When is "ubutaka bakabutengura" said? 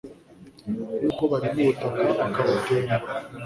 1.63-2.95